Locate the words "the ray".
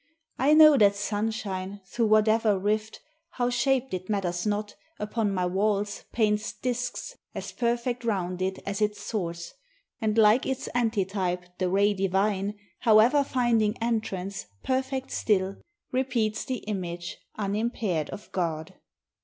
11.59-11.93